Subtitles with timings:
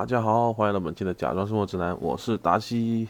[0.00, 3.06] 大家好，欢迎来到本期的假装生活指南，我是达西。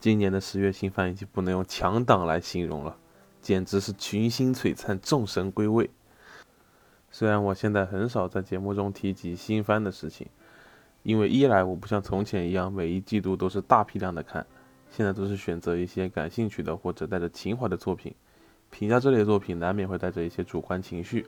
[0.00, 2.96] 今年的十月新番已经不能用强档来形容了，
[3.42, 5.90] 简直是群星璀璨，众神归位。
[7.10, 10.26] 虽然我现在很少在节目中提及新番的事情，
[11.02, 14.46] 因为一来我不像从前一样每一季度都是大批量的看，
[14.90, 18.14] 现在都是选择一些感兴趣的或者带着情怀的作品，
[18.70, 21.26] 评价这类作品难免会带着一些主观情绪。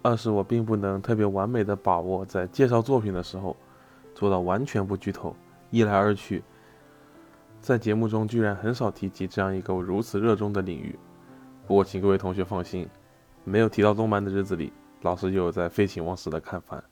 [0.00, 3.56] 二是我并不能特别完美的把握在介绍作品的时候
[4.14, 5.34] 做到完全不剧透。
[5.70, 6.42] 一来二去，
[7.60, 10.98] 在节目中居然很少提及这样一个我如此热衷的领域。
[11.66, 12.88] 不过请各位同学放心，
[13.44, 16.82] 没有提到动漫的日子里，老师又有在废寝忘食的看番。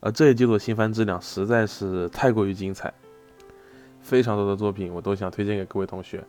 [0.00, 2.92] 而这一季度新番质量实在是太过于精彩，
[4.00, 6.22] 非常多的作品我都想推荐给各位同学。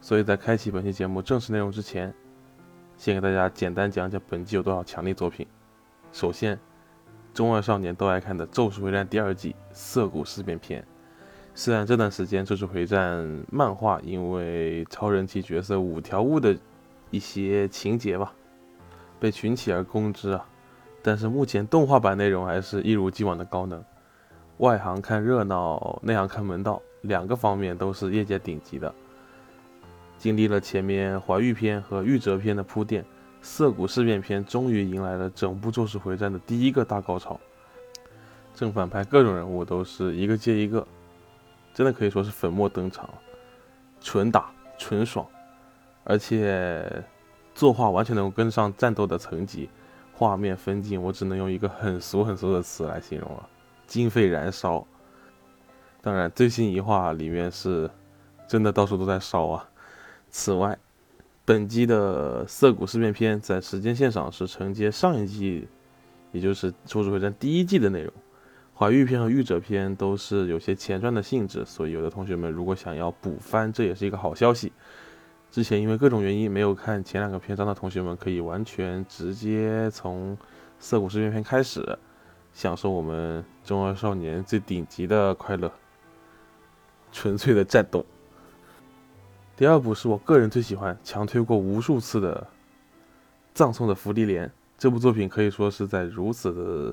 [0.00, 2.14] 所以在开启本期节目正式内容之前。
[3.02, 5.44] 先给大家简单讲讲本季有多少强力作品。
[6.12, 6.56] 首先，
[7.34, 10.86] 中二少年都爱看的《咒术回战》第二季涩谷事变篇。
[11.52, 13.18] 虽然这段时间《咒术回战》
[13.50, 16.56] 漫画因为超人气角色五条悟的
[17.10, 18.32] 一些情节吧，
[19.18, 20.46] 被群起而攻之啊，
[21.02, 23.84] 但是目前动画版内容还是一如既往的高能。
[24.58, 28.94] 外行看热闹，内行看门道，两个方面都是业界顶级的。
[30.22, 33.04] 经历了前面怀玉篇和玉折篇的铺垫，
[33.40, 37.40] 涩谷事变篇终于迎来了整部咒术回战的第一个大高潮。
[38.54, 40.86] 正反派各种人物都是一个接一个，
[41.74, 43.12] 真的可以说是粉墨登场，
[44.00, 45.26] 纯打纯爽，
[46.04, 46.88] 而且
[47.52, 49.68] 作画完全能够跟上战斗的层级，
[50.14, 53.48] 画面分镜我只能用一个很俗很俗的词来形容了：
[53.88, 54.86] 经费燃烧。
[56.00, 57.90] 当然，最新一话里面是
[58.46, 59.68] 真的到处都在烧啊。
[60.34, 60.78] 此外，
[61.44, 65.68] 本季的涩谷事变篇在时间线上是承接上一季，
[66.32, 68.10] 也就是《咒术回战》第一季的内容。
[68.74, 74.72] 怀玉篇和玉者篇都是有些前传的性质，所以有的同学们如果想要补番，这也是一个好消息。
[75.50, 80.36] 之前因为各种原因没有看前两个篇章的同学们，可以完全直接从
[80.78, 81.98] 涩谷事变篇开始，
[82.54, 85.70] 享受我们中二少年最顶级的快乐——
[87.12, 88.02] 纯粹的战斗。
[89.62, 92.34] 第二部是我个人最喜欢、强推过无数次的
[93.54, 94.48] 《葬送的芙莉莲》。
[94.76, 96.92] 这部作品可以说是在如此的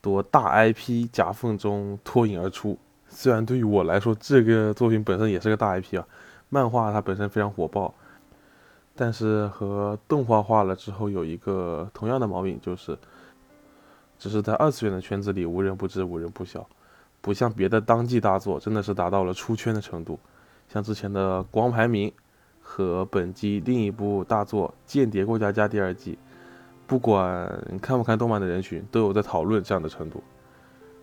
[0.00, 2.78] 多大 IP 夹缝中脱颖而出。
[3.08, 6.06] 虽然对于我来说，这个作品本身也是个大 IP 啊，
[6.48, 7.92] 漫画它本身非常火爆，
[8.94, 12.96] 但是和动画化了之后有一个同样的毛病，就是
[14.16, 16.64] 只是在二次元的圈子里无人不知、无人不晓，
[17.20, 20.16] 不像别的当季大作，真的是达到了出圈的程度。
[20.68, 22.08] 像之前的《光排名》
[22.60, 26.18] 和本季另一部大作《间谍过家家》第二季，
[26.86, 27.46] 不管
[27.80, 30.22] 看不看动漫的人群都有在讨论这样的程度。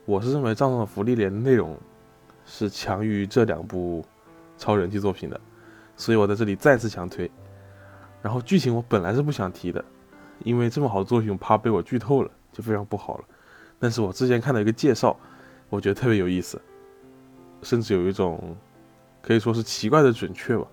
[0.06, 1.78] 我是认为《葬送的福利连》的内容
[2.44, 4.04] 是强于这两部
[4.58, 5.40] 超人气作品的，
[5.96, 7.30] 所以我在这里再次强推。
[8.22, 9.86] 然后剧情我本来是不想提的，
[10.44, 13.24] 因为这么好的作品怕被我剧透了，就非常不好了。
[13.80, 15.16] 但是我之前看到一个介绍，
[15.70, 16.60] 我觉得特别有意思，
[17.62, 18.58] 甚至有一种。
[19.22, 20.66] 可以说是奇怪的准确吧。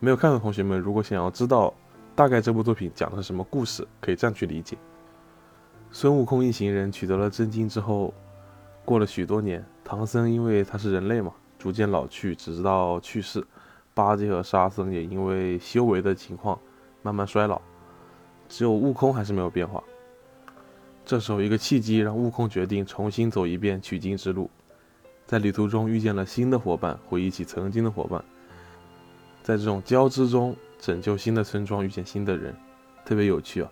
[0.00, 1.74] 没有看的同学们，如果想要知道
[2.14, 4.76] 大概这部作品讲的是什么故事，可以这样去理解：
[5.90, 8.14] 孙悟空一行人取得了真经之后，
[8.84, 13.40] 过了许多年，唐僧因为他是人类嘛，逐渐老去，直到去世；
[13.92, 16.58] 八戒和沙僧也因为修为的情况
[17.02, 17.60] 慢慢衰老，
[18.48, 19.82] 只有悟空还是没有变化。
[21.04, 24.48] 这时候，一个契机让悟空决定重新走一遍取经之路。
[25.28, 28.24] 在旅途中遇见了新的伙伴，回忆起曾经的伙伴，
[29.42, 32.56] 在这种交织中拯救新的村庄，遇见新的人，
[33.04, 33.70] 特别有趣啊！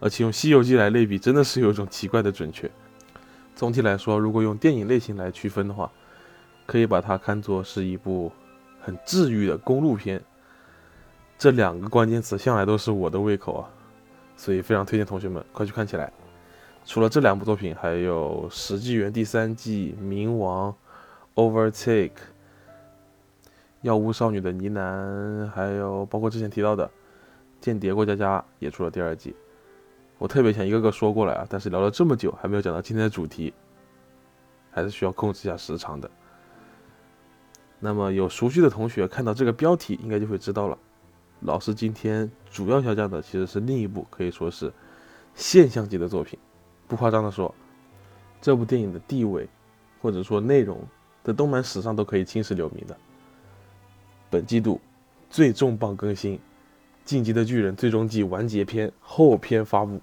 [0.00, 2.68] 而且用《西游记》来类比，真的是有一种奇怪的准确。
[3.54, 5.88] 总体来说，如果用电影类型来区分的话，
[6.66, 8.32] 可以把它看作是一部
[8.80, 10.20] 很治愈的公路片。
[11.38, 13.70] 这两个关键词向来都是我的胃口啊，
[14.36, 16.12] 所以非常推荐同学们快去看起来。
[16.84, 20.72] 除了这两部作品，还有《史记元》第三季、《冥王》、
[21.40, 22.08] 《Overtake》、
[23.80, 26.86] 《药物少女的呢喃》，还有包括之前提到的
[27.62, 29.34] 《间谍过家家》也出了第二季。
[30.18, 33.54] 我特别想一个个说过来啊，但是聊了这么久还没有讲到今天的主题，
[34.70, 36.10] 还是需要控制一下时长的。
[37.78, 40.76] 那么有熟悉的同学看到这个标题，应该就会知道了。
[41.40, 44.70] 老师今天主要要讲的其实是另一部可以说是
[45.34, 46.38] 现象级的作品。
[46.86, 47.54] 不夸张的说，
[48.42, 49.48] 这部电影的地位，
[50.02, 50.78] 或者说内容，
[51.22, 52.96] 在动漫史上都可以青史留名的。
[54.28, 54.80] 本季度
[55.28, 56.36] 最重磅更新，
[57.04, 60.00] 《进击的巨人》最终季完结篇后篇发布，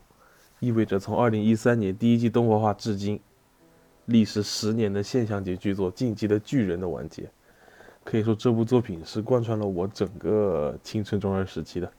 [0.59, 3.19] 意味着从2013年第一季动画化至今，
[4.05, 7.29] 历时十年的现象级巨作《进击的巨人》的完结。
[8.03, 11.91] 可以说，这部作品是贯穿了我整个青春中二时期的。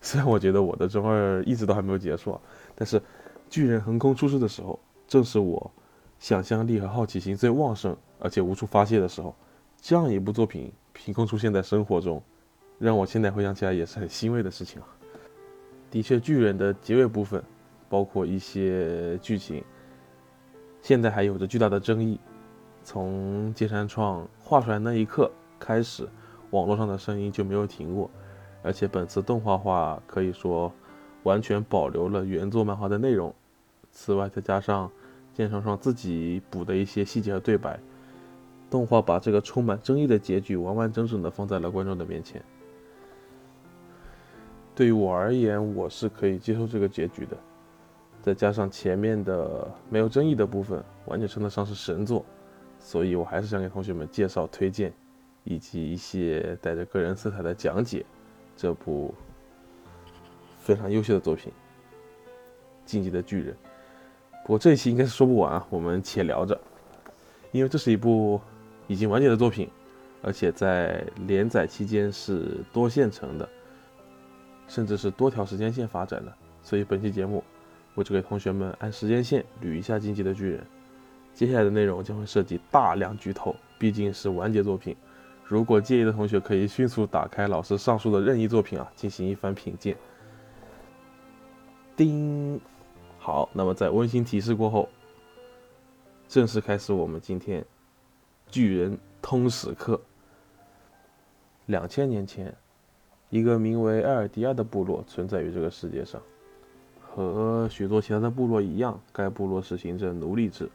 [0.00, 2.40] 虽然我觉得我的中二一直都还没有结束，
[2.76, 3.02] 但是
[3.50, 5.68] 巨人横空出世的时候，正是我
[6.18, 9.34] 想象力和好奇心最旺盛，而且无处发泄的时候。
[9.80, 12.22] 这样一部作品凭空出现在生活中，
[12.78, 14.88] 让我现在回想起来也是很欣慰的事情啊。
[15.90, 17.42] 的确，巨人的结尾部分，
[17.88, 19.62] 包括一些剧情，
[20.82, 22.18] 现在还有着巨大的争议。
[22.82, 25.30] 从芥山创画出来那一刻。
[25.58, 26.08] 开始，
[26.50, 28.10] 网络上的声音就没有停过，
[28.62, 30.70] 而且本次动画化可以说
[31.22, 33.34] 完全保留了原作漫画的内容。
[33.90, 34.90] 此外，再加上
[35.36, 37.78] 剑双双自己补的一些细节和对白，
[38.70, 42.42] 动画把这个充满争议的结局完完整整的放在了观众的面前。
[44.74, 47.36] 对于我而言，我是可以接受这个结局的。
[48.22, 52.24] 再加上前面的没有争议的部分，完全称得上是神作，
[52.78, 54.92] 所以我还是想给同学们介绍推荐。
[55.48, 58.04] 以及一些带着个人色彩的讲解，
[58.56, 59.14] 这部
[60.58, 61.52] 非常优秀的作品
[62.84, 63.54] 《进击的巨人》。
[64.46, 66.56] 不过这一期应该是说不完啊，我们且聊着，
[67.50, 68.40] 因为这是一部
[68.86, 69.68] 已经完结的作品，
[70.22, 73.48] 而且在连载期间是多线程的，
[74.68, 76.32] 甚至是多条时间线发展的，
[76.62, 77.42] 所以本期节目
[77.96, 80.60] 我就给同学们按时间线捋一下《进击的巨人》。
[81.34, 84.96] 接下来的内容将会涉及大量剧透，毕竟是完结作品。
[85.42, 89.96] 如果介意的同学，可以迅速打开老师上述的任意作品啊，进行一番品鉴。
[91.96, 92.60] 叮，
[93.26, 94.88] 好，那么在温馨提示过后，
[96.28, 97.66] 正式开始我们今天
[98.46, 100.00] 巨人通史课。
[101.66, 102.54] 两千年前，
[103.28, 106.22] 一个名为埃尔迪亚的部落存在于这个世界上，
[107.00, 110.70] 和许多其他的部落一样，该部落实行着奴隶制，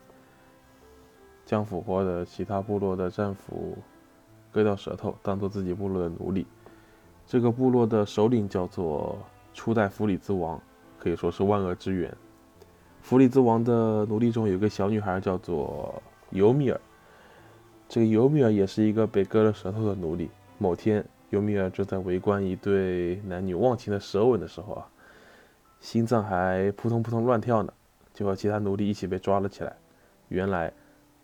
[1.45, 3.77] 将俘获的其他部落的战俘。
[4.51, 6.45] 割掉舌头，当做自己部落的奴隶。
[7.25, 9.18] 这个部落的首领叫做
[9.54, 10.62] 初代弗里兹王，
[11.00, 12.13] 可以说是万恶之源。
[13.01, 16.80] 弗里兹王的奴隶中有个小女孩，叫做尤米尔。
[17.89, 20.30] 这个尤米尔也是一个被割了舌头的奴隶。
[20.57, 24.88] 某天，尤米尔正在围观一对男女忘情的舌吻的时候啊，
[25.81, 27.74] 心脏还扑通扑通乱跳呢，
[28.13, 29.75] 就和其他奴隶一起被抓了起来。
[30.30, 30.71] 原来，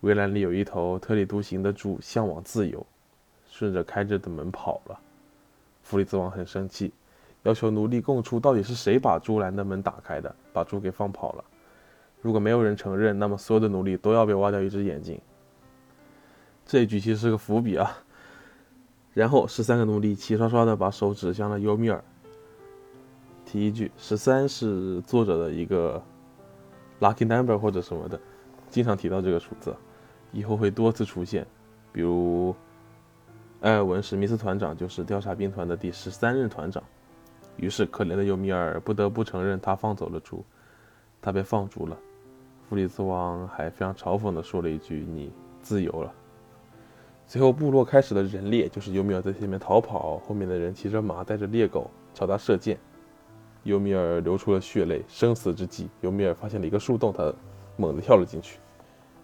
[0.02, 2.86] 围栏里有一头特立独行的猪，向往自由。
[3.50, 5.00] 顺着开着的门跑了，
[5.82, 6.94] 弗里兹王很生气，
[7.44, 11.44] 要求奴隶供出到底是谁把猪栏的门打开的，把猪给放跑了。
[12.22, 15.20] 如果没有人承认，那么所有的奴隶都要被挖掉一只眼睛。
[16.66, 17.98] 这一局其实是个伏笔啊。
[19.14, 22.04] 然后十三个奴隶齐刷刷的把手指向了尤米尔。
[23.46, 26.04] 提一句，十三是作者的一个
[27.00, 28.20] lucky number 或者什么的，
[28.70, 29.76] 经常提到这个数字，
[30.32, 31.46] 以后会多次出现，
[31.92, 32.56] 比如。
[33.62, 36.84] 埃尔文·史密斯团长就是调查兵团的第十三任团长，
[37.56, 40.46] 于是可怜的尤米尔不得不承认他放走了猪，
[41.20, 41.98] 他被放逐了。
[42.70, 45.32] 弗里斯王还非常嘲讽地说了一句：“你
[45.62, 46.14] 自由了。”
[47.26, 52.78] 随后部落开始了人猎，就是尤米尔在前面逃跑，后面的人骑着马带着猎狗朝他射箭。
[53.64, 57.34] 尤米尔流出了血泪，生死之际，尤米尔发现了一个树洞，他
[57.76, 58.60] 猛地跳了进去，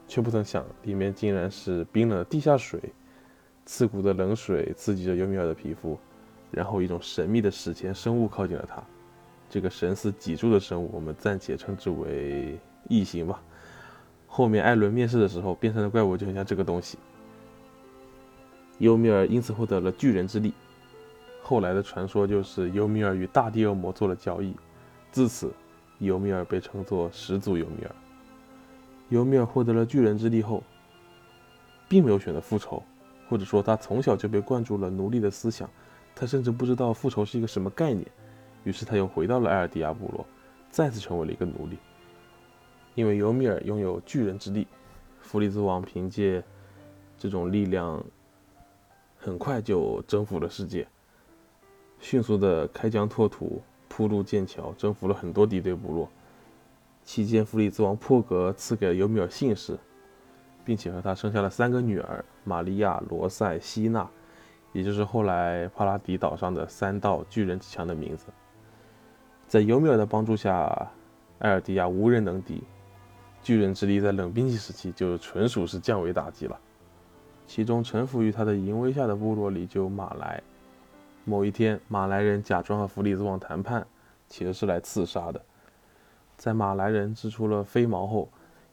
[0.06, 2.80] 却不曾想里面竟然是冰冷的地下水。
[3.66, 5.98] 刺骨的冷水刺激着尤米尔的皮肤，
[6.52, 8.84] 然后一种神秘的史前生物靠近了他。
[9.50, 13.42] 这个神似脊柱的生物，我们暂且称之为异形吧。
[14.28, 16.98] 后面艾伦面试的时候变成的怪物就很像这个东西。
[18.80, 20.54] 尤米尔因此获得了巨人之力。
[21.42, 24.56] 后来的传说就是尤米尔与大地恶魔做了交易，
[25.12, 25.54] 自此
[26.00, 27.96] 尤米尔被称作始祖尤米尔。
[29.10, 30.64] 尤米尔获得了巨人之力后，
[31.88, 32.82] 并没有选择复仇。
[33.30, 35.70] 或者说，他从小就被灌注了奴隶的思想，
[36.16, 38.06] 他甚至不知道复仇是一个什么概念。
[38.64, 40.26] 于是他又回到了埃尔迪亚部落，
[40.70, 41.78] 再次成为了一个奴隶。
[42.96, 44.68] 因为尤米尔拥有巨人之力，
[45.22, 46.44] 弗里兹王凭借
[47.18, 48.04] 这种力量，
[49.18, 50.88] 很快就征服了世界，
[52.00, 56.10] 迅速的开疆拓土，铺路建桥，征服了很多敌对部落。
[57.04, 59.78] 期间，弗里兹王破格赐给尤米尔姓氏。
[60.66, 64.10] 并且和他生下了三个女儿：玛利亚、罗塞、希娜，
[64.72, 68.28] 也就是后来帕拉迪岛上的三道巨人之墙的名字。
[69.46, 70.90] 在尤米尔的帮助下，
[71.40, 72.64] 埃尔迪亚无人能敌，
[73.44, 76.58] 巨人之力在冷兵器时期就纯属是降维打击了。
[77.46, 80.42] 其中臣服于他的淫威下的部落里就有马来。
[81.26, 83.86] 某一天，马来人假装和弗里兹王谈判，
[84.28, 85.42] 其实是来刺杀的。
[86.38, 88.30] 在马来人掷出了飞矛后，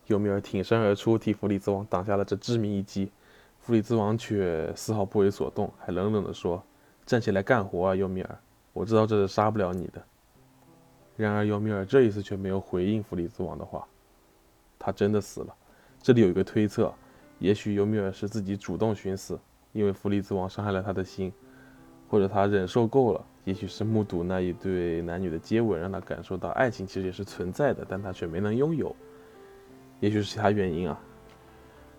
[0.07, 3.11] 尤米尔挺身而出，替弗里兹王挡下了这致命一击。
[3.59, 6.63] 弗里兹王却丝毫不为所动，还冷冷地说
[7.05, 8.39] ：“站起来干活啊，尤米尔！
[8.73, 10.03] 我知道这是杀不了你的。”
[11.17, 13.87] 然而，尤米尔这一次却没有回应弗里兹王的话。
[14.81, 15.55] 他真的死了。
[16.03, 16.93] 这里有一个推测：
[17.39, 19.39] 也许尤米尔是自己主动寻死，
[19.73, 21.33] 因为弗利兹王伤害了他的心，
[22.09, 28.89] 或者他忍受够了；也许是目睹那一对男女的接吻，让他感受到爱情其实也是存在的，但他却没能拥有；
[30.01, 30.99] 也许是其他原因啊。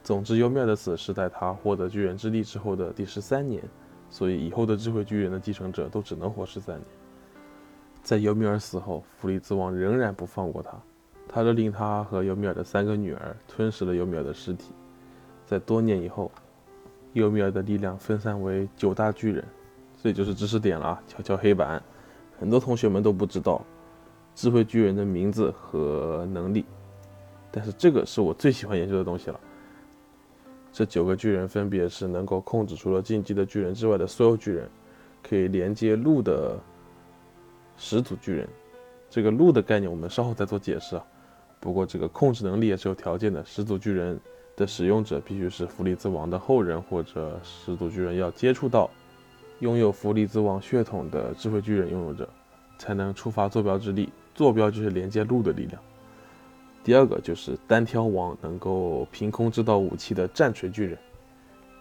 [0.04, 3.64] 总之，尤米尔的死是在他获得巨人之力之后的第十三年，
[4.10, 6.86] 所以以后的智慧巨人的继承者都只能活十三年。
[8.02, 10.72] 在尤米尔死后，弗利兹王仍然不放过他，
[11.34, 14.74] 他勒令他和尤米尔的三个女儿吞噬了尤米尔的尸体。
[15.46, 16.32] 在多年以后，
[17.14, 19.44] 尤米尔的力量分散为九大巨人，
[20.02, 21.04] 这就是知识点了啊！
[21.08, 21.82] 敲敲黑板，
[22.38, 23.62] 很多同学们都不知道
[24.36, 26.66] 智慧巨人的名字和能力，
[27.52, 29.40] 但是这个是我最喜欢研究的东西了。
[30.74, 34.70] 这九个巨人分别是能够控制除了进击的巨人之外的所有巨人，
[35.22, 36.58] 可以连接路的
[37.78, 38.48] 始祖巨人。
[39.10, 41.06] 这个路的概念我们稍后再做解释啊。
[41.62, 44.20] 不过这个控制能力也是有条件的，始祖巨人
[44.58, 48.90] 的使用者必须是弗里兹王的后人，或者始祖巨人要接触到
[49.60, 52.28] 拥有弗里兹王血统的智慧巨人拥有者，
[52.80, 54.10] 才能触发坐标之力。
[54.34, 55.80] 坐标就是连接路的力量。
[56.84, 60.98] 第二个就是单挑王能够凭空制造武器的战锤巨人，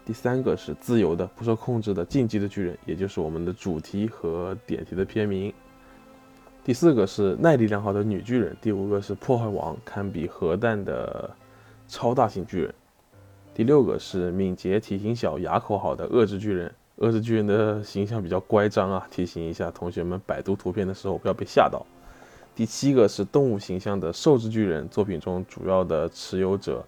[0.04, 5.50] 第三个是自由的不受控制的进击的巨人，也就是我们的主题和点题的片名。
[6.70, 11.28] 第四个是耐力良好的女巨人，第五个是破坏王，堪比核弹的
[11.88, 12.72] 超大型巨人。
[13.52, 16.72] 第六个是敏捷、体型小、牙口好的恶之巨人。
[16.98, 21.84] 恶之巨人的形象比较乖张啊，提醒一下同学们，百度图片的时候不要被吓到。
[22.54, 26.84] 第七个是动物形象的兽之巨人，作品中主要的持有者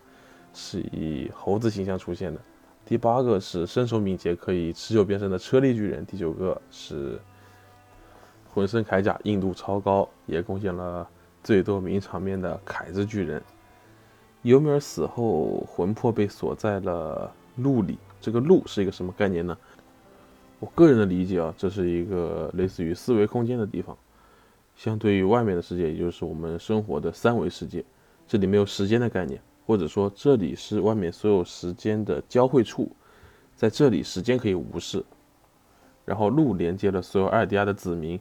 [0.55, 2.41] 是以猴子形象出现的。
[2.85, 6.07] 第八个是身手敏捷可以持久变身的车力巨人。
[6.07, 7.19] 第九个是
[8.55, 11.09] 浑身铠甲硬度超高，也贡献了
[11.43, 13.43] 最多名场面的凯之巨人。
[14.43, 17.99] 尤米尔死后，魂魄被锁在了鹿里。
[18.21, 19.57] 这个鹿是一个什么概念呢？
[20.59, 23.97] 我个人的理解啊，这是一个类似于四维空间的地方。
[24.77, 27.85] 相对于外面的世界，也就是我们生活的三维世界，
[28.27, 32.91] 这里没有时间的概念，或者说这里是外面所有时间的交汇处，
[33.55, 35.05] 在这里时间可以无视。
[36.05, 38.19] 然后路连接了所有艾尔迪亚的子民，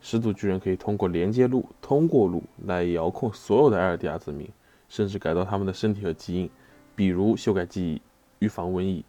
[0.00, 4.48] 始祖巨人可以通过连接路、通过路来遥控所有的艾尔迪亚子民，
[4.88, 6.50] 甚至改造他们的身体和基因，
[6.94, 8.00] 比如修改记忆、
[8.38, 9.04] 预防瘟疫，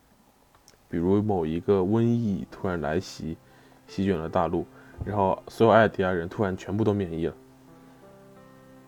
[0.89, 3.37] 比如某一个瘟疫突然来袭，
[3.87, 4.65] 席卷了大陆。
[5.05, 7.33] 然后，所有艾尔迪亚人突然全部都免疫了。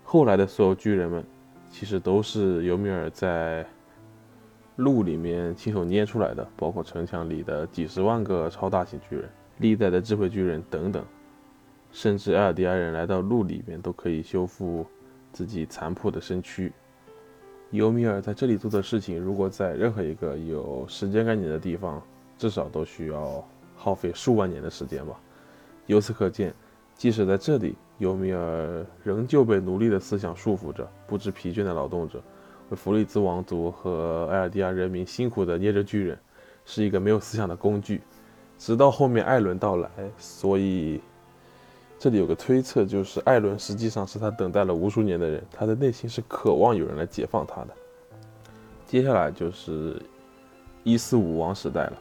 [0.04, 1.24] 后来的所有巨人们，
[1.70, 3.66] 其实都是尤米尔在
[4.76, 9.30] 路里面亲手捏出来的，包括城墙里的几十万个超大型巨人、
[9.60, 11.06] 历代的智慧巨人等等。
[11.92, 14.86] 甚至艾尔迪亚人来到路里面都可以修复
[15.32, 16.72] 自己残破的身躯。
[17.70, 22.02] 尤米尔在这里做的事情，如果在任何一个有时间概念的地方，
[22.38, 23.44] 至少都需要
[23.76, 25.20] 耗费数万年的时间吧。
[25.86, 26.54] 由此可见，
[26.96, 32.22] 即使在这里，尤米尔仍旧被奴隶的思想束缚着，不知疲倦的劳动者，
[32.70, 36.18] 为弗里兹王族和埃尔迪亚人民辛苦地捏着巨人，
[36.66, 38.02] 是一个没有思想的工具。
[38.58, 41.02] 直到后面艾伦到来，所以
[42.02, 47.68] 这里有个推测，就是艾伦实际上是他等待了无数年的人，他的内心是渴望有人来解放他的。
[48.88, 50.02] 接下来就是
[50.84, 51.94] 一四五王时代了，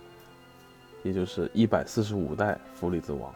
[1.02, 3.30] 也就是一百四十五代弗里兹王。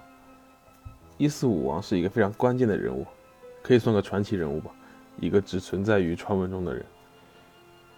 [1.19, 3.05] 一四五王是一个非常关键的人物，
[3.63, 4.71] 可以算个传奇人物吧，
[5.21, 6.83] 一个只存在于传闻中的人。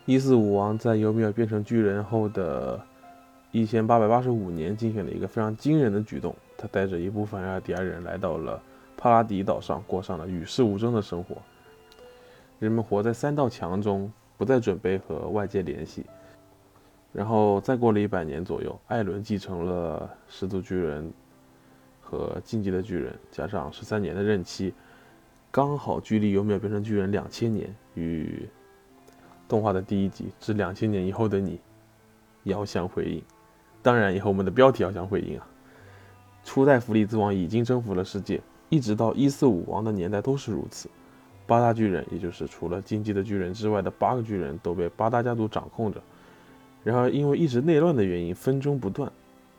[0.06, 2.85] 一四五王在尤米尔变成巨人后的
[3.52, 8.62] 一千八百八十五年，进行了一个非常惊人的举动，他带着一部分艾尔迪亚人来到了
[8.96, 11.36] 帕拉迪岛上，过上了与世无争的生活。
[12.58, 16.04] 人们活在三道墙中，不再准备和外界联系。
[17.12, 21.12] 然后再过了一百年左右，艾伦继承了始祖巨人。
[22.08, 24.72] 和晋级的巨人加上十三年的任期，
[25.50, 28.48] 刚好距离有没有变成巨人两千年，与
[29.48, 31.60] 动画的第一集至两千年以后的你
[32.44, 33.20] 遥相辉映。
[33.82, 35.48] 当然，也和我们的标题遥相辉映啊。
[36.46, 40.88] 初代弗利兹王已经征服了世界，一直到一四五王的年代都是如此。
[41.44, 46.00] 八大巨人，也就是除了晋级的巨人之外的八个巨人，都被八大家族掌控着。
[46.84, 49.10] 然而，因为一直内乱的原因，纷争不断。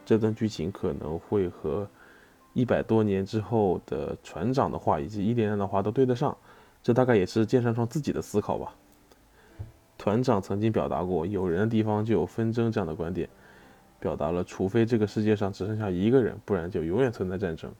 [0.05, 1.87] 这段剧情可能会和。
[2.53, 6.35] 一百多年之后的船长的话以及伊莲娜的话都对得上，
[6.81, 8.73] 这大概也是剑山创自己的思考吧。
[9.95, 13.29] 团长曾经表达过“有人的地方就有纷争”这样的观点，
[13.99, 17.71] 表达了除非这个世界上只剩下一个人，不然就永远存在战争。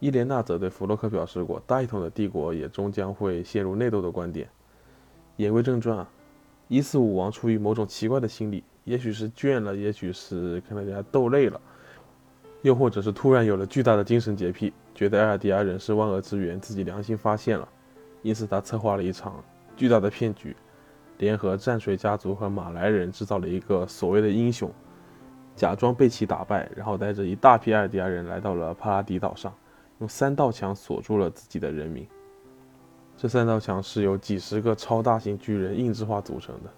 [0.00, 4.48] 伊莲娜则对弗洛克表示过，大一统的帝国也终将会陷入内斗的观点。
[5.36, 6.08] 言归正传啊，
[6.68, 11.60] 一四五王出于某种奇怪的心理，也许是倦了，也许是跟大家斗累了，
[12.62, 17.68] 又或者是突然有了巨大的精神洁癖，觉得埃尔迪亚人是万恶之源，自己良心发现了，
[18.22, 19.42] 因此他策划了一场
[19.76, 20.54] 巨大的骗局，
[21.18, 24.70] 联合战锤家族和马来人制造了一个所谓的英雄，
[25.56, 29.52] 假装被其打败，然后带着一大批埃尔迪亚人来到了帕拉迪岛上。
[30.00, 32.06] 用三道墙锁住了自己的人民。
[33.16, 36.70] 这三道墙是由几十个超大型巨人硬质化组成的。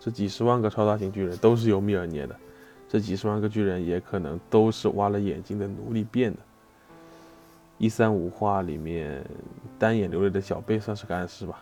[0.00, 2.34] 这几十万个超大型巨人都是由米尔捏的。
[2.88, 6.38] 这几十万个巨人也可能都是挖了眼睛的奴隶变的。
[7.76, 9.22] 一三五画里面
[9.78, 11.58] 单眼流泪的小贝算是个暗示吧？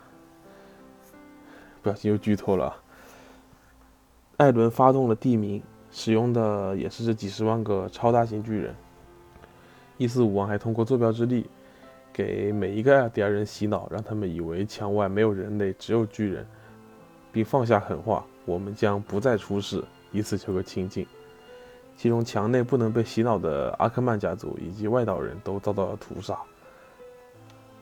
[1.82, 2.74] 不小心又剧透了。
[4.36, 8.74] 艾伦发动了地名，使用的也是这几十万个超大型巨人。
[9.98, 11.48] 一四五王还通过坐标之力，
[12.12, 16.46] 给每一个艾尔迪亚人洗脑，让他们以为墙外没有人类，只有巨人，
[17.32, 21.06] 并放下狠话：“我们将不再出事，以此求个清净。”
[21.96, 26.34] 其中墙内不能被洗脑的阿克曼家族以及外岛人都遭到了屠杀。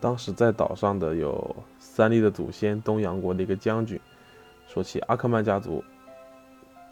[0.01, 4.01] 当时在岛上的有三笠的祖先东洋国的一个将军。
[4.67, 5.85] 说起阿克曼家族，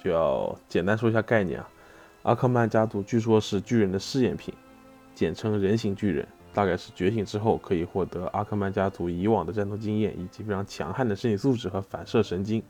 [0.06, 1.68] 就要简单说一下概念啊。
[2.22, 4.54] 阿克曼家族据说是巨人的试验品。
[5.16, 12.62] 简称人形巨人，大概是觉醒之后可以获得阿克曼家族以往的战斗经验，以及非常强悍的身体素质和反射神经。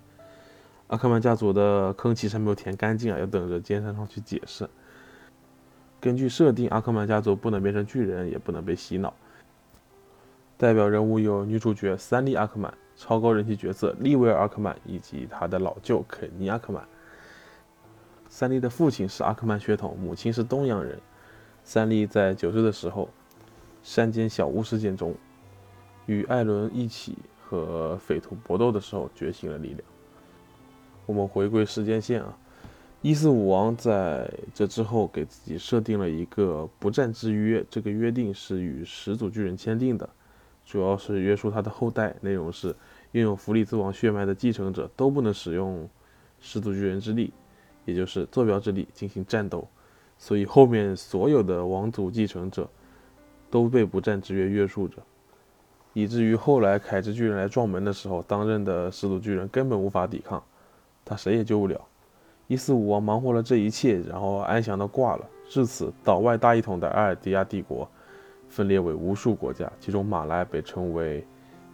[0.87, 4.67] 阿克曼家族的坑其实还没有填干净啊，要等着尖山上去解释。
[6.01, 9.13] 根据设定，阿克曼家族不能变成巨人，也不能被洗脑。
[10.57, 16.83] 代表人物有女主角三笠阿克曼、超高人气角色利维尔阿克曼以及他的老舅肯尼阿克曼。
[18.37, 21.01] 三笠的父亲是阿克曼血统，母亲是东洋人。
[21.65, 23.09] 三笠在九岁的时候，
[23.83, 25.15] 山间小屋事件中，
[26.05, 29.81] 与艾伦一起和匪徒搏斗的时候，觉醒了力量。
[31.07, 32.37] 我们回归时间线啊，
[33.01, 40.07] 一四五王在这之后给自己设定了一个不战之约，这个约定是与始祖巨人签订的，
[40.67, 42.15] 主要是约束他的后代。
[42.21, 42.77] 内容是
[43.13, 45.89] 拥有弗里兹王血脉的继承者都不能使用
[46.39, 47.33] 始祖巨人之力，
[47.87, 49.67] 也就是坐标之力进行战斗。
[50.19, 52.69] 所以后面所有的王族继承者
[53.51, 54.97] 都被不战之约约束着，
[55.93, 60.43] 以至于后来凯之巨人来撞门的时候，当任的始祖巨人根本无法抵抗，
[61.05, 61.81] 他谁也救不了。
[62.49, 65.29] 一四五王忙活了这一切，然后安详的挂了。
[65.49, 67.89] 至此，岛外大一统的埃尔迪亚帝国
[68.49, 71.27] 分裂为无数国家，其中马来被称为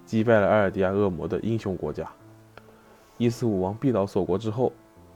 [0.05, 2.11] 击败了埃尔迪亚恶魔的英雄国家。
[3.19, 4.73] 一四五王闭岛锁国之后，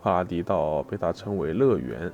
[0.07, 2.13] 帕拉迪岛被他称为乐园。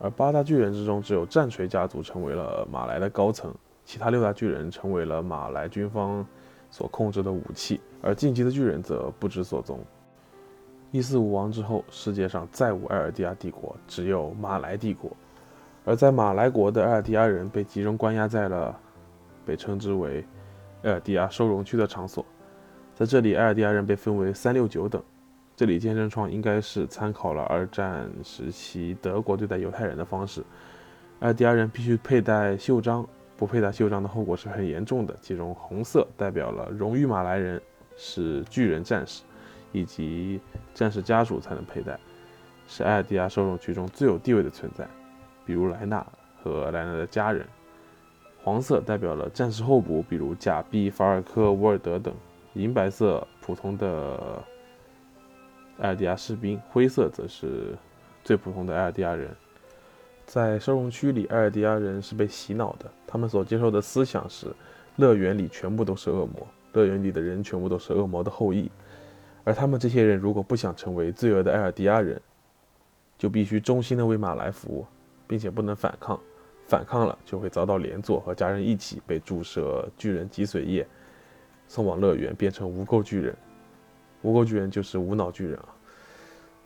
[0.00, 6.26] 而八大巨人之中，只有战锤家族成为了马来的高层，其他六大巨人成为了马来军方
[6.72, 9.78] 所控制的武器，而晋级的巨人则不知所踪。
[10.90, 15.08] 一四五王之后，世界上再无埃尔迪亚帝国，只有马来帝国。
[15.84, 18.76] 而在马来国的埃尔迪亚人被集中关押在了
[19.46, 20.26] 被称之为
[20.82, 22.26] 埃尔迪亚收容区的场所，
[22.92, 25.00] 在这里，埃尔迪亚人被分为三六九等。
[25.56, 30.42] 这里健身创应该是参考了二战时期德国对待犹太人的方式。
[31.20, 35.16] 埃尔迪亚人必须佩戴袖章，不佩戴袖章的后果是很严重的。
[35.22, 37.62] 其中红色代表了荣誉马来人，
[37.96, 39.22] 是巨人战士，
[39.70, 40.40] 以及
[40.74, 41.96] 战士家属才能佩戴，
[42.66, 44.84] 是埃尔迪亚受容区中最有地位的存在，
[45.46, 46.04] 比如莱纳
[46.42, 47.46] 和莱纳的家人。
[48.42, 52.12] 黄色代表了战士候补，比如贾毕、法尔科、沃尔德等。
[52.54, 54.42] 银白色普通的。
[55.80, 57.74] 埃尔迪亚士兵，灰色则是
[58.22, 59.28] 最普通的埃尔迪亚人。
[60.24, 64.46] 在收容区里，埃尔迪亚人是被洗脑的，他们所接受的思想是：
[64.96, 68.70] 乐园里全部都是恶魔，乐园里的人全部都是恶魔的后裔。
[69.42, 72.18] 而他们这些人如果不想成为罪恶的埃尔迪亚人，
[73.18, 74.86] 就必须忠心的为马来服务，
[75.26, 76.18] 并且不能反抗，
[76.66, 80.86] 反抗了就会遭到连坐，和家人一起被注射巨人脊髓液，
[81.68, 83.36] 送往乐园变成无垢巨人。
[84.24, 85.68] 无垢巨人就是无脑巨人啊！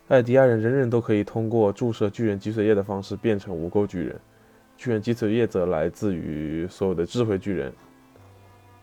[0.07, 4.19] 艾迪亚人人人都可以通过注射巨人脊髓液的方式变成无垢巨人，
[4.77, 7.71] 巨人脊髓液则来自于所有的智慧巨人。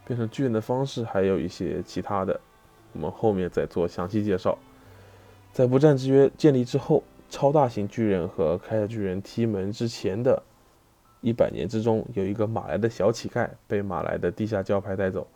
[0.07, 2.39] 变成巨人的方式还有一些其他的，
[2.93, 4.57] 我们后面再做详细介绍。
[5.53, 10.41] 在不战之约建立之后，超大型巨人和凯尔巨人踢门之前的
[11.23, 15.27] 一百年之中，有一个马来的小乞丐被马来的地下教派带走，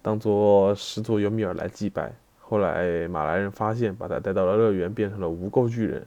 [0.00, 2.10] 当做始祖尤米尔来祭拜。
[2.50, 6.04] 后来马来人发现，把他带到了乐园，变成了无垢巨人。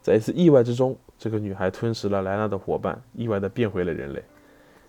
[0.00, 4.24] 在一次意外之中，这个女孩吞食了莱纳的伙伴，意外的变回了人类。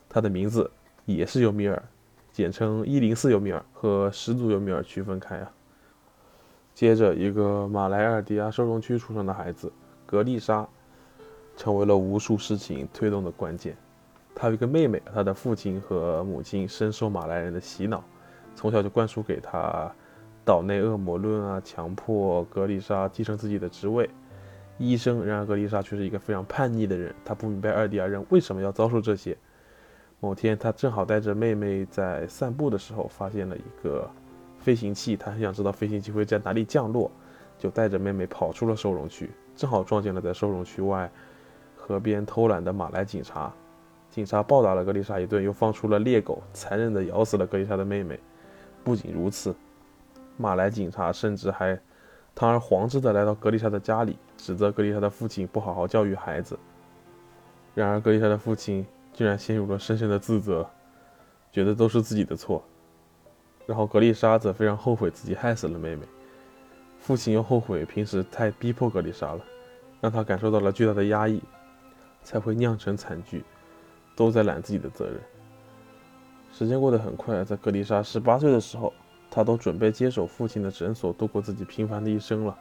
[0.07, 0.71] 她的名字
[1.03, 1.83] 也是由米尔，
[2.31, 5.51] 简称一零四尤米尔和始祖尤米尔区分开啊。
[6.73, 9.69] 接着，一个马来尔迪亚收容区出生的孩子
[10.05, 10.65] 格丽莎，
[11.57, 13.75] 成为了无数事情推动的关键。
[14.33, 18.01] 她有一个妹妹，她的父亲和母亲深受马来人的洗脑，
[18.55, 19.93] 从小就灌输给她
[20.47, 24.09] 岛内恶魔论啊，强迫格丽莎继承自己的职位。
[24.77, 29.37] 医生，然而格丽莎却是一个非常叛逆的人，她不明白二迪亚人为什么要遭受这些。
[30.21, 34.09] 某天，她正好带着妹妹在散步的时候，发现了一个
[34.57, 37.11] 飞行器，她很想知道飞行器会在哪里降落，
[37.57, 41.11] 就带着妹妹跑出了收容区，正好撞见了在收容区外
[41.75, 43.53] 河边偷懒的马来警察。
[44.09, 48.17] 警察暴打了格丽莎一顿，又放出了猎狗，残忍地咬死了格丽莎的妹妹。
[48.81, 49.53] 不仅如此，
[50.37, 51.77] 马来警察甚至还
[52.33, 54.17] 堂而皇之的来到格丽莎的家里。
[54.37, 56.57] 指责格丽莎的父亲不好好教育孩子，
[57.73, 60.69] 然而格丽莎的父亲竟然陷入了深深的自责，
[61.51, 62.63] 觉得都是自己的错。
[63.65, 66.05] 然后格丽莎则非常后悔自己害死了妹妹，
[66.99, 69.41] 父亲又后悔平时太逼迫格丽莎了，
[69.99, 71.41] 让她感受到了巨大的压抑，
[72.21, 73.43] 才会酿成惨剧，
[74.15, 75.19] 都在揽自己的责任。
[76.53, 78.93] 时间过得很快，在格丽莎十八岁的时候，
[79.37, 82.57] 他都准备接手父亲的诊所，度过自己平凡的一生了。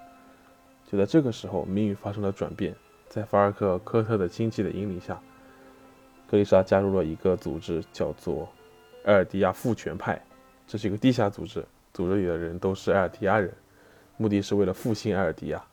[0.86, 2.76] 就在这个时候，命运发生了转变。
[3.08, 5.18] 在法尔克·科特的亲戚的引领下，
[6.26, 8.46] 格丽莎加入了一个组织，叫做
[9.06, 10.22] 埃尔迪亚复权派。
[10.66, 13.50] 这是一个地下组织，组织里的人都是埃尔迪亚人，
[14.18, 15.64] 目的是为了复兴埃尔迪亚。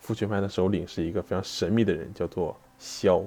[0.00, 3.24] 复权派的首领是一个非常神秘的人，叫做肖。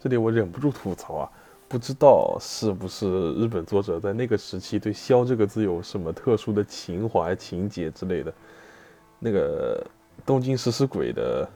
[0.00, 1.30] 这里我忍不住吐槽啊，
[1.72, 8.30] 不知道是不是日本作者在那个时期对“萧”这个字有什么特殊的情怀、情节之类的。
[9.18, 9.82] 那个
[10.26, 11.48] 东京食尸鬼的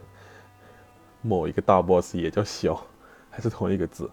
[1.20, 2.82] 某一个大 boss 也叫萧，
[3.28, 4.08] 还是同一个字。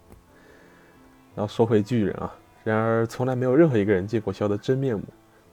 [1.33, 2.35] 然后说回巨人啊，
[2.65, 5.05] 然而从来没有任何一个人见过萧的真面目。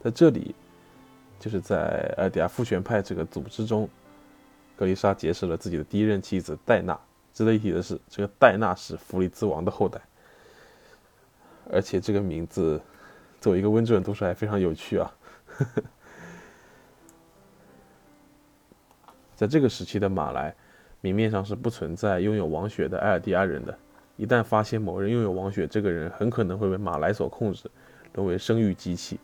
[0.02, 0.52] 在这里，
[1.38, 3.88] 就是在艾迪亚复权派这个组织中，
[4.74, 6.98] 格丽莎结识了自己的第一任妻子戴娜。
[7.32, 10.00] 值得一提的是，这个戴娜是弗里兹王的后代，
[11.72, 12.80] 而且这个名字
[13.40, 15.12] 作为一个温州人读出来非常有趣啊。
[19.34, 20.54] 在这个时期的马来，
[21.00, 23.78] 明面上是不存在拥有王血的埃尔迪亚人的。
[24.16, 27.70] 一旦发现某人拥有王血，这个人很可能会被马来所控制，
[28.12, 29.18] 沦为生育机器。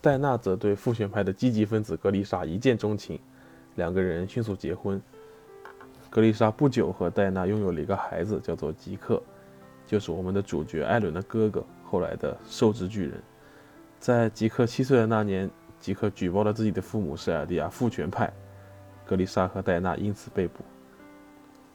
[0.00, 3.20] 戴娜则对复选派的积极分子格丽莎一见钟情，
[3.74, 4.98] 两个人迅速结婚。
[6.08, 9.22] 格丽莎不久和戴娜拥有了一个孩子，叫做吉克，
[9.90, 13.20] 就是我们的主角艾伦的哥哥，后来的兽之巨人。
[13.98, 15.50] 在吉克七岁的那年，
[15.80, 18.32] 吉克举报了自己的父母是埃尔迪亚复权派。
[19.04, 20.62] 格丽莎和戴娜因此被捕。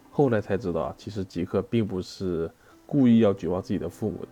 [0.10, 2.50] 后来才知道啊，其实吉克并不是
[2.86, 4.30] 故意要举报自己的父母的，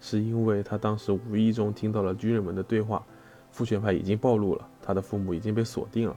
[0.00, 3.04] 是因为他当时无意中听到了军人们的对话，
[3.50, 6.16] 父权派已经暴露了，他的父母已经被锁定了。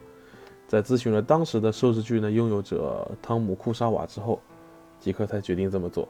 [0.69, 4.41] 在咨询了当时的兽之巨人的拥有者汤姆库沙瓦之后，
[5.01, 6.08] 吉克才决定这么做。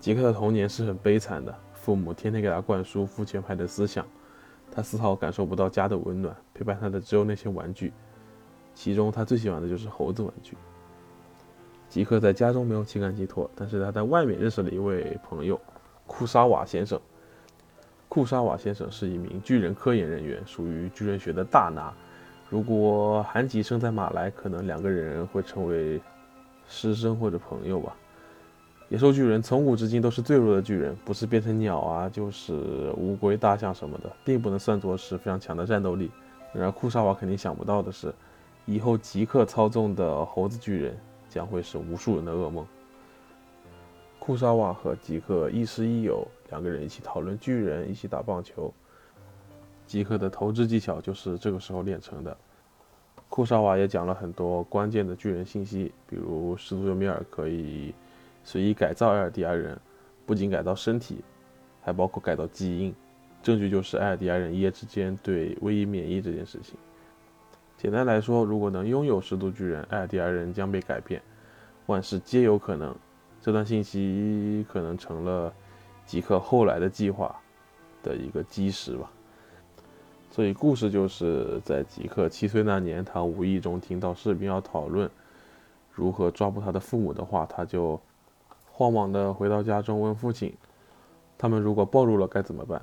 [0.00, 4.06] 吉克的童年是很悲惨的，父母天天给他灌输父权派的思想，
[4.70, 7.92] 他丝毫感受不到家的温暖，陪伴他的只有那些玩具。
[8.74, 10.56] 其中他最喜欢的就是猴子玩具。
[11.88, 15.60] 吉克在家中没有情感寄托，但是他在外面认识了一位朋友，
[16.06, 17.00] 库沙瓦先生。
[18.08, 21.92] 库沙瓦先生是一名巨人科研人员，属于巨人学的大拿。
[22.48, 26.00] 如果韩吉生在马来，可能两个人会成为
[26.68, 27.96] 师生或者朋友吧。
[28.88, 32.54] 野兽巨人从古至今都是最弱的巨人，不是变成鸟啊，就是
[32.96, 36.10] 乌龟、大象什么的，并不能算作是非常强的战斗力。
[36.54, 38.14] 然而库沙瓦肯定想不到的是。
[38.64, 40.94] 以后吉克操纵的猴子巨人
[41.26, 42.66] 将会是无数人的噩梦。
[44.18, 48.70] 库沙瓦和吉克亦师亦友，两个人一起讨论巨人，一起打棒球。
[49.86, 52.36] 吉克的投掷技巧就是这个时候练成的。
[53.30, 57.94] 库沙瓦也讲了很多关键的巨人信息，比如始祖尤米尔可以
[58.48, 59.78] 随意改造埃尔迪亚人，
[60.24, 61.22] 不仅改造身体，
[61.82, 62.94] 还包括改造基因。
[63.42, 66.74] 证据就是埃尔迪亚人一夜之间对瘟疫免疫这件事情。
[67.76, 71.20] 简单来说，如果能拥有十度巨人，艾尔迪亚人将被改变，
[71.84, 72.96] 万事皆有可能。
[73.42, 75.52] 这段信息可能成了
[76.06, 77.38] 吉克后来的计划
[78.02, 79.10] 的一个基石吧。
[80.30, 85.10] 所以，故事就是在吉克七岁那年，他无意中听到士兵要讨论
[85.92, 88.00] 如何抓捕他的父母的话，他就
[88.78, 90.54] 慌忙地回到家中问父亲
[91.36, 92.80] ：“他们如果暴露了该怎么办？”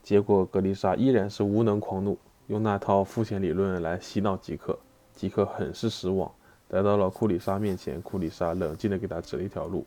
[0.00, 4.78] 结果格丽莎依然是无能狂怒，用那套父权理论来洗脑吉克。
[5.12, 6.30] 吉克很是失望，
[6.68, 8.00] 来到了库里莎面前。
[8.00, 9.84] 库里莎冷静地给他指了一条路：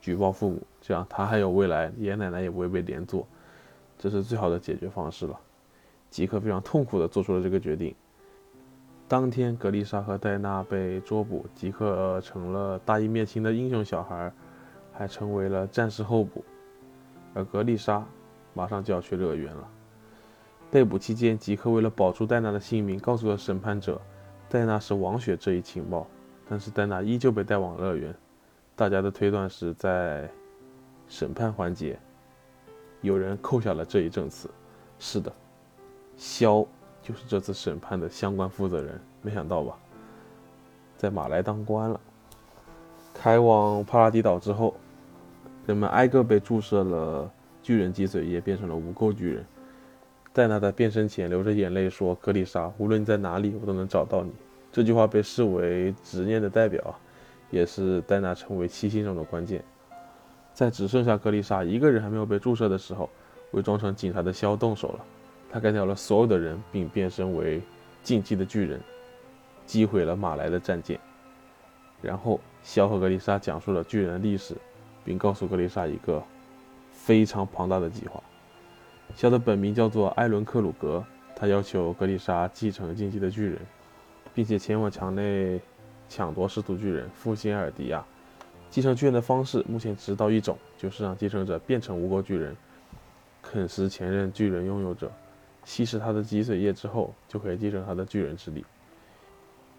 [0.00, 3.26] 举报父母，这样他还有未来，爷爷奶奶也不会被连坐。
[3.98, 5.36] 这是最好的解决方式了。
[6.08, 7.92] 吉克非常痛苦地做出了这个决定。
[9.08, 14.32] 当天，格丽莎和戴娜被捉捕，吉克成了大义灭亲的英雄小孩，
[14.92, 16.44] 还成为了战士候补。
[17.34, 18.04] 而格丽莎。
[18.56, 19.68] 马上就要去乐园了。
[20.70, 24.00] 被捕期间，吉克为了保住戴娜的性命，告诉了审判者
[24.48, 26.06] 戴娜是王雪这一情报，
[26.48, 28.14] 但是戴娜依旧被带往乐园。
[28.74, 30.26] 大家的推断是在
[31.06, 31.98] 审判环节，
[33.02, 34.48] 有人扣下了这一证词。
[34.98, 35.30] 是的，
[36.16, 36.66] 肖
[37.06, 39.00] 就是这次审判的相关负责人。
[39.22, 39.76] 没想到吧，
[40.96, 42.00] 在马来当官了。
[43.14, 44.74] 开往帕拉迪岛之后，
[45.66, 47.30] 人们挨个被注射了。
[47.62, 49.44] 巨人脊髓液变成了无垢巨人。
[50.32, 54.30] 戴娜在变身前流着眼泪说：“格丽莎，无论你在哪里，我都能找到你。”
[54.70, 56.94] 这句话被视为执念的代表，
[57.50, 59.64] 也是戴娜成为七星中的关键。
[60.54, 63.10] 在只剩下格丽莎一个人还没有被注射的时候，
[63.50, 65.04] 伪装成警察的肖动手了。
[65.50, 67.60] 他干掉了所有的人，并变身为
[68.02, 68.80] 竞技的巨人，
[69.66, 70.98] 击毁了马来的战舰。
[72.02, 74.56] 然后，肖和格丽莎讲述了巨人的历史，
[75.04, 76.22] 并告诉格丽莎一个。
[76.98, 78.20] 非常庞大的计划。
[79.14, 81.04] 肖的本名叫做艾伦·克鲁格，
[81.36, 83.60] 他要求格丽莎继承竞技的巨人，
[84.34, 85.60] 并且前往墙内
[86.08, 88.04] 抢夺始祖巨人复兴埃尔迪亚。
[88.70, 92.56] 继承巨人的方式目前只知道一种，就是让继承者变成无垢巨人，
[93.40, 95.12] 啃食前任巨人拥有者，
[95.66, 98.64] 吸食他的脊髓液之后，就可以继承他的巨人之力。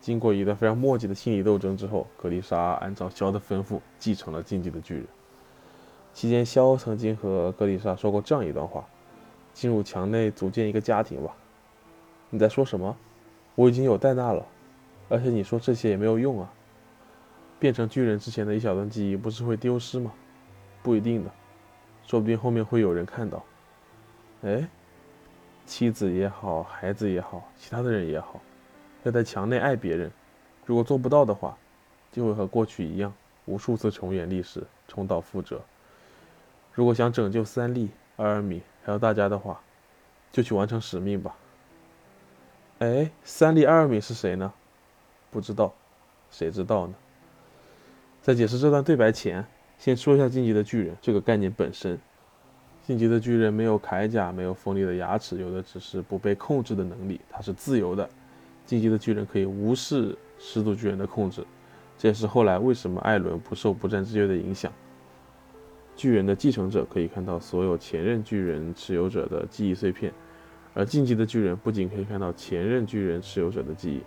[0.02, 5.08] 经过一段非常墨迹的心理斗争之后，格丽莎按照肖的吩咐继承了禁忌的巨人。
[6.14, 8.86] 期间，肖曾经和格丽莎说过这样一段话
[9.56, 11.36] ：“进入墙内组建一个家庭吧。”
[12.30, 12.96] 你在说什么？
[13.56, 14.46] 我已经有戴娜了，
[15.10, 16.54] 而且你说这些也没有用啊。
[17.60, 20.12] 变成巨人之前的一小段记忆不是会丢失吗？
[20.84, 21.32] 不一定的，
[22.04, 23.44] 说不定后面会有人看到。
[24.44, 24.70] 哎，
[25.68, 28.40] 妻子也好，孩子也好，其他的人也好，
[29.04, 30.10] 要在墙内爱别人。
[30.66, 31.58] 如果做不到的话，
[32.10, 33.14] 就会和过去一样，
[33.46, 35.62] 无数次重演历史，重蹈覆辙。
[36.74, 39.62] 如果想拯救三笠、阿尔米还有大家的话，
[40.32, 41.36] 就去完成使命吧。
[42.80, 44.54] 哎，三笠、阿尔米是谁呢？
[45.30, 45.74] 不知道，
[46.32, 46.94] 谁知道呢？
[48.22, 49.46] 在解释这段对白前，
[49.78, 52.00] 先说一下晋级的巨人这个概念本身。
[52.88, 57.20] 晋级的巨人没有铠甲，没有锋利的牙齿，有的只是不被控制的能力。
[57.30, 58.10] 他是自由的。
[58.66, 61.44] 晋级的巨人可以无视始祖巨人的控制，
[61.98, 64.72] 这也是后来为什么艾伦不受不战之约的影响。
[65.98, 70.14] 巨人的继承者可以看到所有前任巨人持有者的记忆碎片，
[70.74, 74.02] 而晋级的巨人不仅可以看到前任巨人持有者的记忆，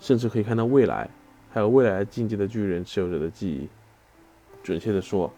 [0.00, 1.06] 甚至可以看到未来，
[1.50, 3.68] 还有未来晋级的巨人持有者的记忆。
[4.62, 5.30] 准确的说，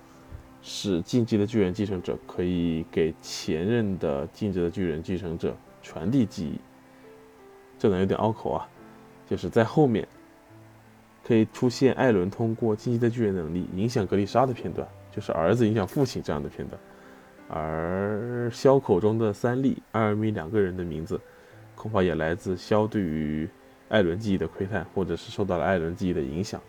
[0.62, 6.59] 使禁忌的巨人继承者可以给前任的禁忌的巨人继承者传递记忆。
[7.79, 8.68] 这段有点拗口啊，
[9.29, 10.07] 就是在后面
[11.25, 14.87] 可以出现艾伦通过禁忌的巨人能力影响格丽莎的片段。
[15.12, 16.81] 就是儿子影响父亲这样的片段，
[17.49, 21.20] 而肖口中的三笠、艾尔米两个人的名字，
[21.75, 23.49] 恐怕也来自肖对于
[23.88, 26.61] 艾伦记忆的窥探，或者是受到了艾伦记忆的影响。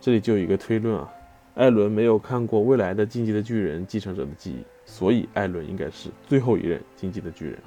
[0.00, 1.12] 这里就有一个推论啊，
[1.54, 7.58] 艾伦没有看过未来的进击的巨人继承者的记忆，所以艾伦应该是最后一任进击的巨人。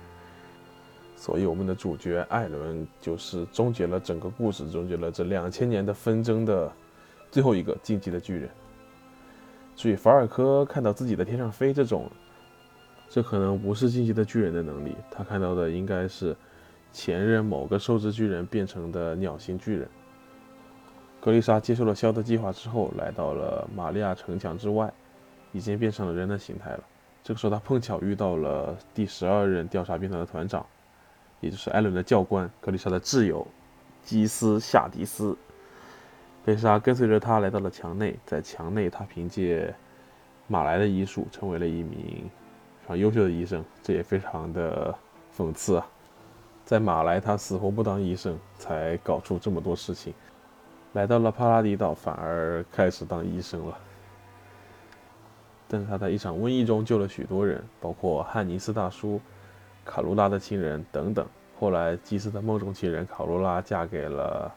[1.16, 6.72] 所以我们的主角艾伦就是终结了整个故事，终结了这两千年的纷争的
[7.30, 8.50] 最后一个晋级的巨人。
[9.76, 12.10] 所以法尔科看到自己在天上飞这种，
[13.08, 16.36] 这可能不是晋级的巨人的能力，他看到的应该是
[16.92, 19.88] 前任某个受制巨人变成的鸟形巨人。
[21.26, 24.94] 格丽莎接受了肖的计划之后，来到了玛利亚城墙之外，
[25.54, 26.84] 已经变成了人的形态了。
[27.24, 30.64] 这个时候，他碰巧遇到了第十二任调查兵团的团长，
[31.40, 33.48] 也就是艾伦的教官，格丽莎的挚友
[34.04, 35.36] 基斯夏迪斯。
[36.46, 39.74] 贝莎跟随着他来到了墙内，在墙内，他凭借
[40.46, 42.30] 马来的医术成为了一名
[42.82, 44.94] 非常优秀的医生，这也非常的
[45.36, 45.88] 讽刺啊！
[46.66, 50.14] 在马来，他死活不当医生，才搞出这么多事情；
[50.96, 53.78] 来到了帕拉迪岛，反而开始当医生了。
[55.68, 59.20] 但是他在一场瘟疫中救了许多人，包括汉尼斯大叔、
[59.84, 61.28] 卡罗拉的亲人等等。
[61.60, 64.50] 后来，祭司的梦中情人卡罗拉嫁给了。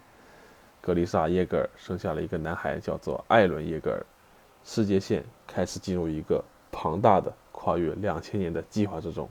[0.80, 4.06] 格丽莎·耶格尔生下了一个男孩，叫做艾伦·耶格尔。
[4.64, 9.28] 世界线开始进入一个庞大的跨越两千年的计划之中。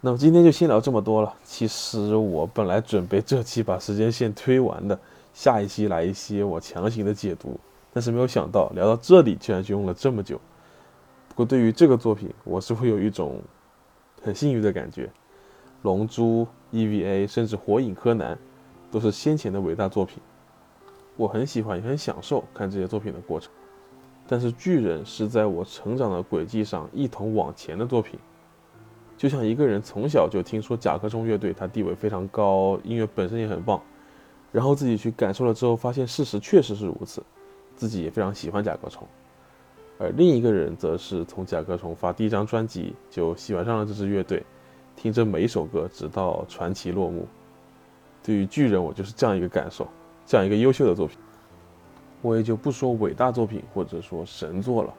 [0.00, 1.34] 那么今天就先聊这么多了。
[1.42, 4.96] 其实我本来准备这期把时间线推完的，
[5.34, 7.60] 下一期来一些我强行的解读，
[7.92, 10.40] 但是没有想到聊到这里居然就用了这么久。
[11.28, 13.42] 不过对于这个作品，我是会有一种
[14.22, 15.06] 很幸运的感觉。
[15.82, 18.34] 《龙珠》、EVA，甚至《火影》、《柯南》，
[18.90, 20.22] 都是先前的伟大作品，
[21.16, 23.52] 我很喜欢也很享受看这些作品的过程。
[24.26, 28.18] 但是《巨人》是在我成长的轨迹上一同往前的作品。
[29.16, 33.82] 就像一个人从小就听说甲壳虫乐队，他地位非常高，音乐本身也很棒，
[34.54, 37.20] 然后自己去感受了之后，发现事实确实是如此，
[37.74, 39.04] 自己也非常喜欢甲壳虫。
[39.98, 44.44] 而另一个人则是从甲壳虫发第一张专辑就喜欢上了这支乐队，
[44.94, 47.26] 听着每一首歌，直到传奇落幕。
[48.22, 49.88] 对于巨人，我就是这样一个感受，
[50.24, 51.18] 这样一个优秀的作品，
[52.22, 54.94] 我也就不说伟大作品或者说神作了，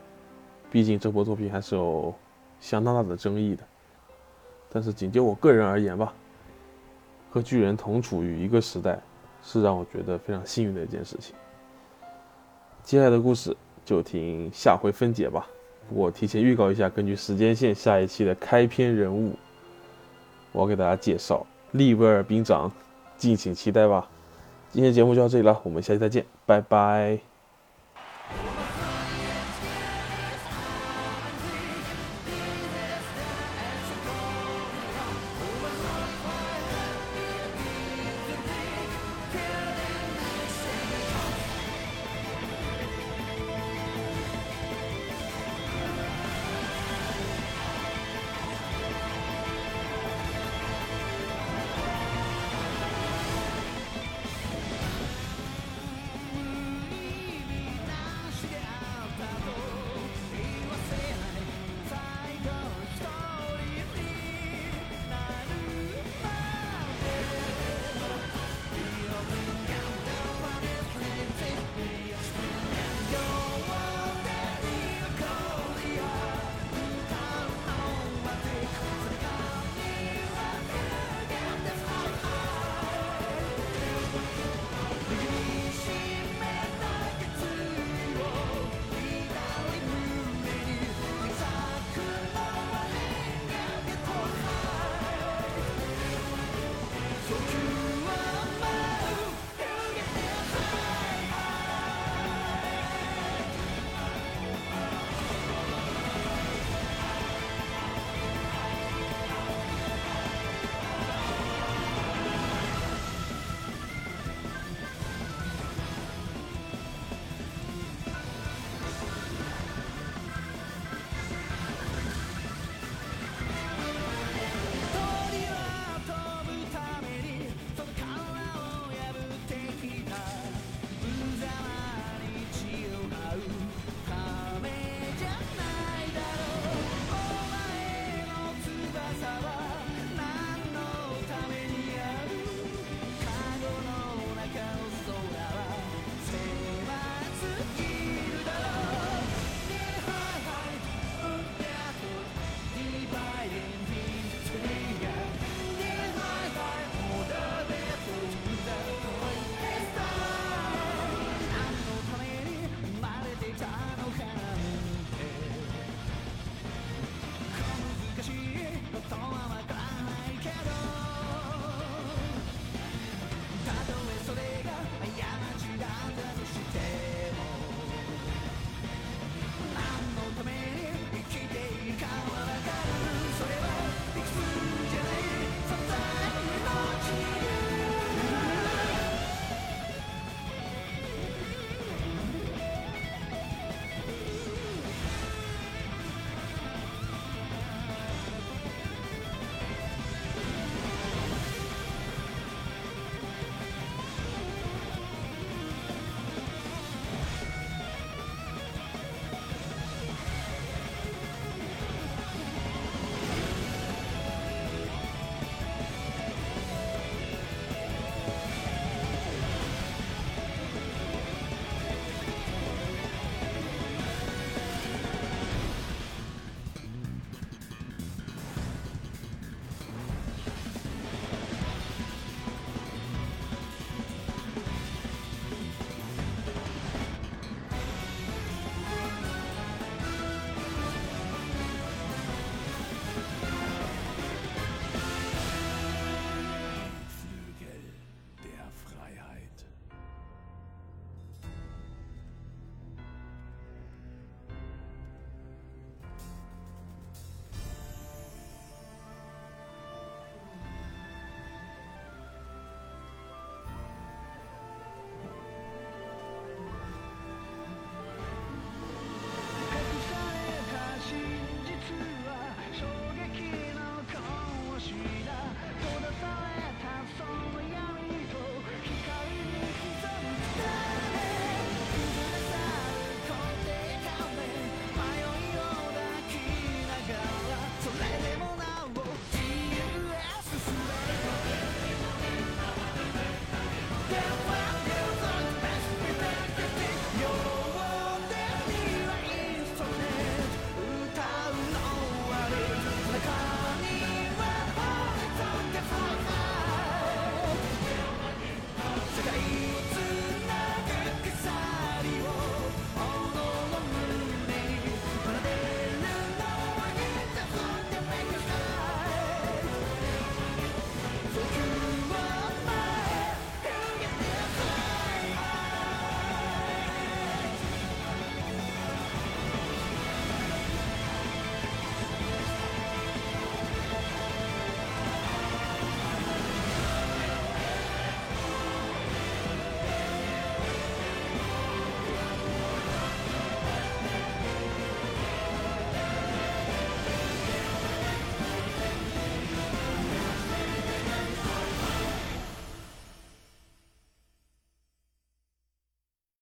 [0.70, 2.14] 毕竟这部作品还是有
[2.60, 3.64] 相当大的争议的。
[4.70, 6.14] 但是仅就我个人而言吧，
[7.32, 9.02] 和巨人同处于一个时代，
[9.46, 11.36] 是让我觉得非常幸运的一件事情。
[12.84, 13.56] 接下来的故事
[13.86, 15.48] 就听下回分解吧。
[15.88, 19.36] 不过提前预告一下，根据时间线，下一期的开篇人物，
[20.52, 22.72] 我给大家介绍利威尔兵长，
[23.18, 24.10] 敬请期待吧。
[24.72, 27.35] 今天节目就到这里了，我们下期再见，拜拜。